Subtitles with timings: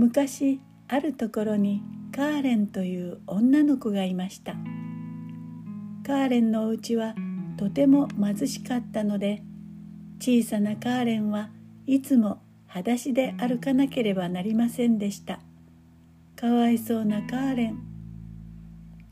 [0.00, 4.54] 昔あるところにカーレンという女の子がいました。
[6.06, 7.14] カーレンのお家は
[7.58, 9.42] とても貧しかったので
[10.18, 11.50] 小さなカーレンは
[11.86, 15.38] いつも裸足で歩かなければなりませんでした。
[16.34, 17.78] かわいそうなカーレン。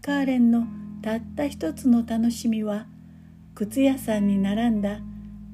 [0.00, 0.66] カーレンの
[1.02, 2.86] たった一つの楽しみは
[3.54, 5.00] 靴屋さんに並んだ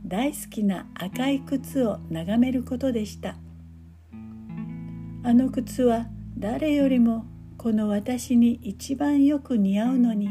[0.06, 3.34] 大好きな赤い靴を眺めることでした。
[5.26, 6.06] あの靴は
[6.36, 7.24] 誰よりも
[7.56, 10.28] この私に一番よく似合うのに。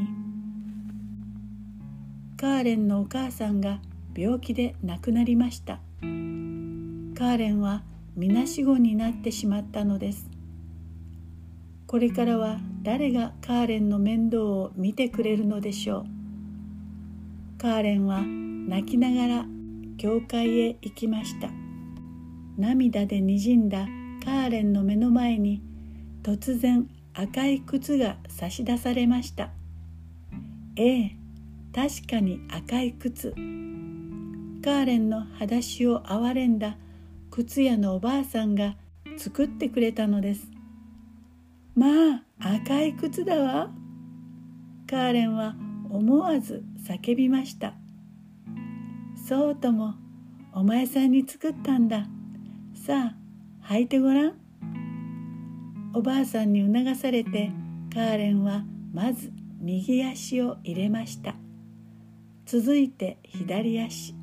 [2.38, 3.80] カーレンのお母さんが
[4.16, 5.80] 病気で亡くなりました。
[6.04, 7.82] カーレンは
[8.16, 10.30] みなしごになってしまったのです。
[11.88, 16.06] これからは誰がカーレンの面倒を見てくれるのでしょ
[17.58, 17.60] う。
[17.60, 19.46] カーレンは泣きながら
[19.98, 21.50] 教会へ行きました。
[22.60, 23.88] 涙でにじんだ
[24.24, 25.62] カーレンの目の前に
[26.24, 29.52] 突然赤い靴が差し出されました。
[30.78, 31.16] ええ
[31.76, 33.32] 確かに赤い靴。
[33.32, 36.78] カーレンの裸足を憐れんだ
[37.32, 38.78] 靴屋のおばあさんが
[39.18, 40.48] 作ってくれたのです。
[41.76, 43.72] まあ赤い靴だわ。
[44.90, 45.56] カーレンは
[45.90, 47.74] 思わず叫びました。
[49.28, 49.96] そうとも
[50.54, 52.06] お前さんに作ったんだ。
[52.74, 53.23] さあ
[53.66, 54.34] 履いてごらん。
[55.94, 57.52] おばあさんに促されて
[57.94, 61.36] カーレンはまず右足を入れました。
[62.46, 64.16] 続いて左足。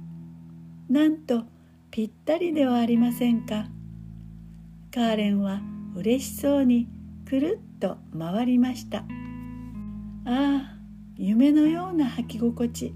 [0.90, 1.44] なんと
[1.90, 3.66] ぴったりではありませんか。
[4.92, 5.62] カーレンは
[5.94, 6.88] 嬉しそうに
[7.24, 8.98] くるっと回りました。
[8.98, 9.04] あ
[10.26, 10.76] あ
[11.16, 12.92] 夢のような履き心地。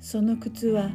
[0.00, 0.90] その靴は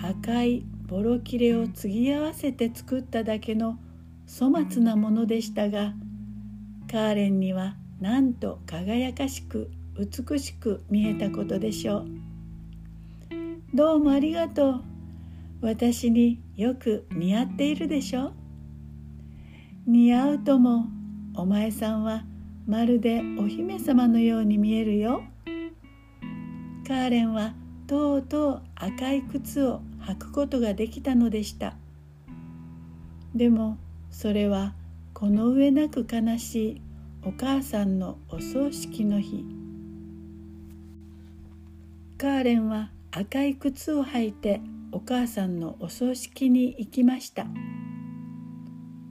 [0.00, 3.78] 赤いボロ切れを継ぎ合わせて作っただけの
[4.26, 5.92] 粗末なものでしたが
[6.90, 12.06] カーレンにはなんと輝かしく美しく見えたことでしょう。
[13.74, 14.84] どうもありがとう。
[15.60, 18.32] 私によく似合っているでしょう。
[19.86, 20.86] 似合うとも
[21.34, 22.24] お前さんは
[22.66, 25.22] まるでお姫様のように見えるよ。
[26.86, 27.52] カーレンは
[27.86, 31.74] とうとう赤い靴を履くことができたのでした。
[33.34, 33.76] でも
[34.10, 34.72] それは
[35.12, 36.80] この上なく悲しい
[37.22, 39.44] お母さんのお葬式の日。
[42.16, 47.46] カーレンは赤い靴を履いてお母さんのお葬式に行きました。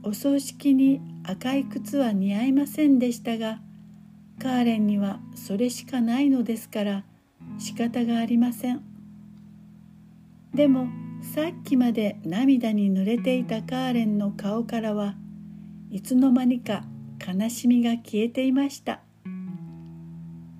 [0.02, 3.60] お葬式に赤い靴は似合いませんでしたが
[4.40, 7.04] カーレンにはそれしかないのですから
[7.58, 8.87] 仕方がありません。
[10.58, 10.88] でも
[11.22, 15.14] さっきまで涙に濡れていたカーレンの顔からは
[15.88, 16.82] いつの間にか
[17.24, 19.02] 悲しみが消えていました。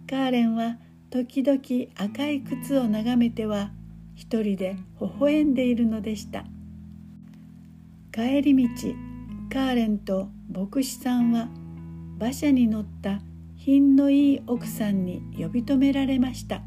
[0.08, 0.76] カーレンは
[1.10, 1.60] 時々
[1.96, 3.72] 赤い靴を眺めては
[4.14, 6.44] 一人で微笑んでいるのでした。
[8.12, 8.68] 帰り道
[9.52, 11.48] カーレンと牧師さんは
[12.20, 13.18] 馬車に乗った
[13.56, 16.62] 品のいい奥さんに呼び止められました。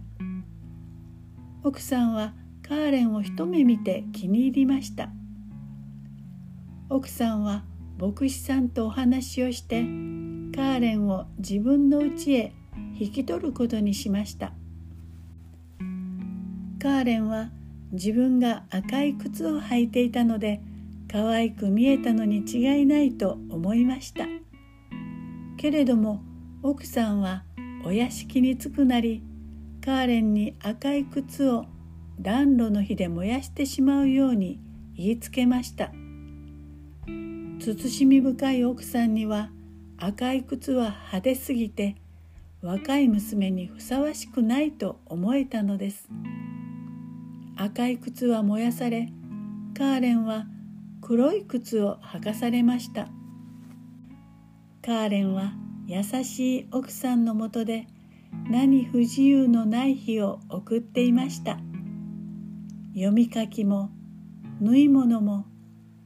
[1.64, 2.34] 奥さんは
[2.72, 5.10] カーレンを一目見て気に入りました。
[6.88, 7.66] 奥さんは
[8.00, 9.82] 牧師さんとお話をして
[10.56, 12.54] カーレンを自分の家へ
[12.98, 14.54] 引き取ることにしました。
[16.82, 17.50] カーレンは
[17.92, 20.62] 自分が赤い靴を履いていたので
[21.12, 24.24] 可愛く見えたのに違いないと思いました。
[25.58, 26.24] けれども
[26.64, 27.44] 奥さんは
[27.84, 29.26] お屋敷に着くなり
[29.84, 31.66] カーレンに赤い靴を
[32.22, 34.60] 暖炉の火で燃やしてしまうように
[34.96, 35.92] 言いつけました。
[37.60, 39.50] 慎み深い奥さんには
[39.98, 41.96] 赤い靴は派手すぎて
[42.62, 46.10] 若い娘にふさわしくないと思えたのです。
[47.56, 49.10] 赤い靴は燃やされ
[49.78, 50.46] カーレンは
[51.02, 53.08] 黒い靴を履かされました。
[54.84, 55.54] カーレンは
[55.88, 57.88] 優しい奥さんのもとで
[58.50, 61.60] 何不自由のない日を送っていました。
[62.94, 63.90] 読み書きも
[64.60, 65.46] 縫い物も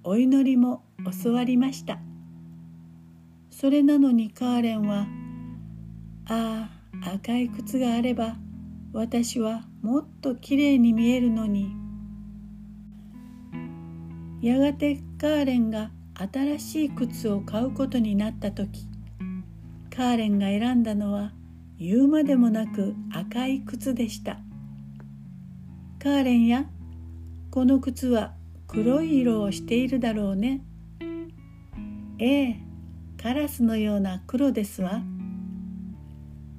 [0.03, 0.83] お祈りも
[1.23, 1.99] 教わりました。
[3.49, 5.07] それなのにカーレンは
[6.27, 6.69] あ
[7.03, 8.35] あ赤い靴があれば
[8.93, 11.75] 私はもっときれいに見えるのに
[14.41, 18.87] やがてカーレンが新しい靴を買うことになった時
[19.95, 21.31] カーレンが選んだのは
[21.79, 24.39] 言うまでもなく赤い靴でした。
[25.99, 26.65] カーレンや
[27.55, 28.33] この靴は
[28.67, 30.61] 黒い色をしているだろうね。
[32.19, 32.59] ええ
[33.15, 35.01] カラスのような黒ですわ。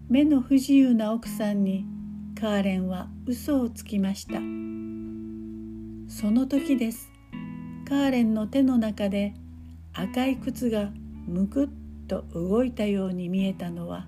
[0.09, 1.85] 目の不自由な奥さんに
[2.35, 4.39] カーレンは嘘をつきました。
[6.09, 7.11] その時です。
[7.87, 9.35] カーレンの手の中で
[9.93, 10.89] 赤い靴が
[11.27, 11.69] むくっ
[12.09, 14.07] と動いたように見えたのは。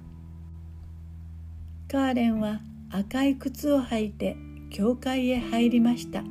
[1.86, 4.38] カーレンは赤い靴を履いて
[4.70, 6.24] 教会へ入りました。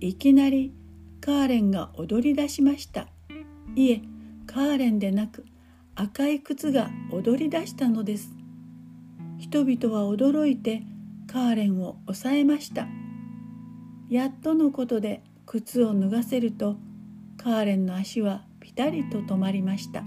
[0.00, 0.72] いきなり
[1.20, 3.08] カーレンが踊り出しました。
[3.74, 4.02] いえ
[4.46, 5.44] カーレンでなく
[5.96, 8.30] 赤い靴が踊り出したのです。
[9.38, 10.82] 人々は驚いて
[11.26, 12.86] カーレンを抑えました。
[14.08, 16.76] やっとのことで靴を脱がせると
[17.36, 20.04] カーレンの足はピタリと止まりました。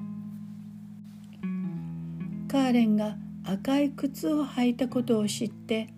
[2.47, 5.89] カーレンが赤い靴を履いたことを知って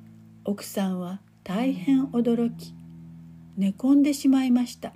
[0.45, 2.73] 奥さんは大変驚き
[3.55, 4.93] 寝込んでしまいました。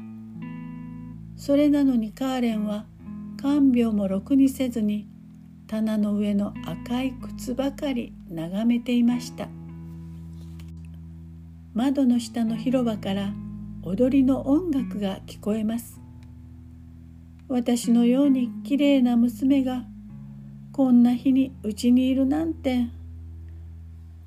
[1.35, 2.85] それなのにカーレンは
[3.39, 5.07] 看病もろくにせずに
[5.67, 9.47] 棚の上の赤い靴ばかり眺めていました。
[11.73, 13.33] 窓の下の広場から
[13.83, 16.01] 踊りの音楽が聞こえます。
[17.47, 19.85] 私のようにきれいな娘が
[20.71, 22.87] こんな日にうちにいるなんて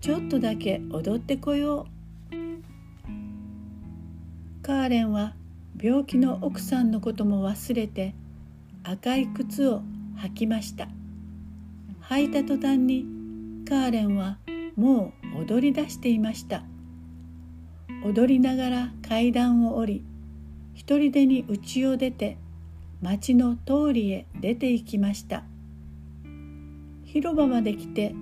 [0.00, 2.00] ちょっとだけ踊ってこよう。
[4.70, 5.34] カーレンは
[5.82, 8.14] 病気の奥さんのことも忘れて
[8.84, 9.82] 赤い靴を
[10.19, 10.87] 履きました。
[12.02, 13.05] 履いた途端に
[13.69, 14.38] カーレンは
[14.76, 16.62] もう踊り出していました。
[18.05, 20.05] 踊りながら階段を降り
[20.75, 22.38] 一人でに家を出て
[23.02, 25.43] 町の通りへ出て行きました。
[27.02, 28.14] 広場まで来て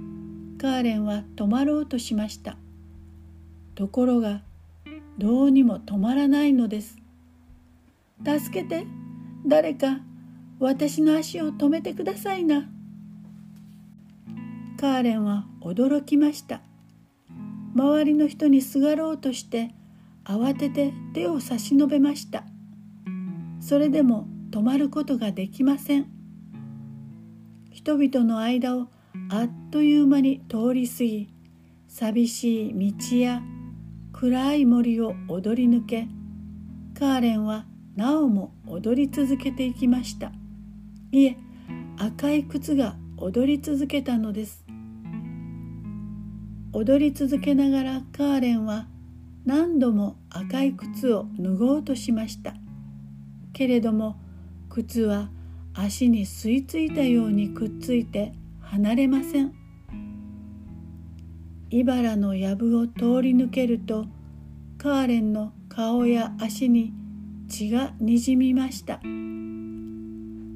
[0.59, 2.57] カーレンは止まろうとしました。
[3.75, 4.41] ところが
[5.19, 6.97] どうにも止まらないのです。
[8.25, 8.87] 助けて。
[9.47, 10.01] 誰か
[10.59, 12.69] 私の足を止めてくださいな。
[14.79, 16.61] カーレンは驚きました。
[17.75, 19.75] 周りの人にすがろうとして
[20.25, 22.45] 慌てて手を差し伸べました。
[23.61, 26.07] それでも止まることができません。
[27.71, 28.89] 人々の間を
[29.31, 31.29] あっという間に通り過ぎ
[31.87, 33.43] 寂しい道や
[34.21, 36.09] 暗い森を踊り抜け
[36.99, 40.33] カーレンはなおも踊り続けていきました。
[41.13, 41.37] いえ
[41.99, 44.65] 赤い靴が踊り続けたのです。
[46.73, 48.89] 踊り続けながらカーレンは
[49.45, 52.55] 何度も赤い靴を脱ごうとしました。
[53.53, 54.17] けれども
[54.69, 55.31] 靴は
[55.75, 58.33] 足に吸い付いたようにくっついて
[58.63, 59.58] 離れません。
[61.71, 64.07] 茨の藪を通り抜けると
[64.79, 66.95] カーレンの顔や足に
[67.49, 69.01] 血がにじみました。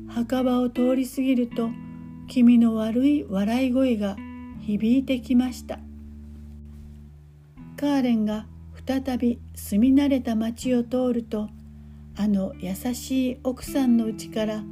[0.09, 1.71] 墓場を通り過ぎると
[2.29, 4.17] 気味の悪い笑い声が
[4.61, 5.81] 響いてきました。
[7.77, 8.47] カーレンが
[8.87, 11.51] 再び住み慣れた町を通ると
[12.17, 14.63] あの優しい奥さんのうちから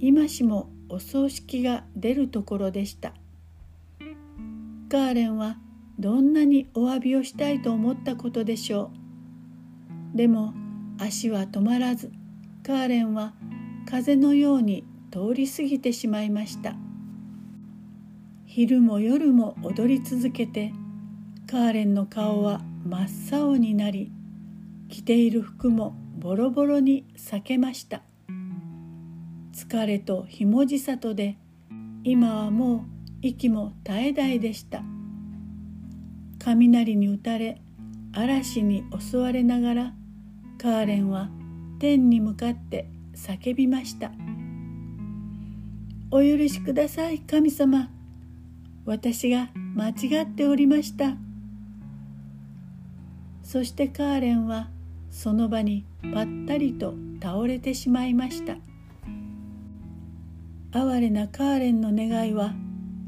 [0.00, 3.12] 今しもお葬式が出るところでした。
[4.88, 5.58] カーレンは
[5.98, 8.90] どんなにお詫びをしたいと思ったことでしょ
[10.14, 10.16] う。
[10.16, 10.54] でも
[10.98, 12.12] 足は止まらず
[12.62, 13.34] カーレンは
[13.86, 16.76] 風のように通り過ぎてしまいました。
[18.44, 20.72] 昼も夜も踊り続けて
[21.46, 23.04] カーレンの顔は真
[23.36, 24.10] っ青になり
[24.88, 28.02] 着ている服もボロボロに裂けました。
[29.52, 31.38] 疲れとひもじさとで
[32.04, 32.80] 今はもう
[33.22, 34.82] 息も絶え絶えでした。
[36.54, 37.60] 雷に打たれ
[38.12, 39.92] 嵐に襲われながら
[40.58, 41.28] カーレンは
[41.80, 44.12] 天に向かって叫びました
[46.12, 47.90] 「お許しください神様。
[48.84, 51.16] 私が間違っておりました」
[53.42, 54.70] そしてカーレンは
[55.10, 55.84] その場に
[56.14, 58.56] ぱったりと倒れてしまいました。
[60.70, 62.54] 哀れなカーレンの願いは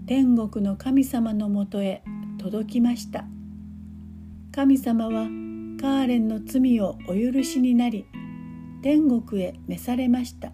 [0.07, 2.03] 天国の神様のもとへ
[2.39, 3.25] 届きました。
[4.53, 5.27] 神様は
[5.81, 8.07] カーレンの罪をお許しになり
[8.83, 10.53] 天国へ召されました。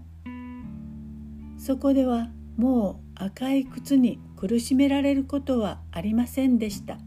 [1.58, 6.98] そこではもう赤い靴に苦しめられることはありませんでした。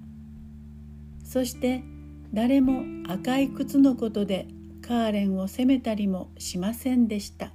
[1.24, 1.84] そして
[2.34, 4.48] 誰も赤い靴のことで
[4.82, 7.52] カーレンを責めたりもしませんでした。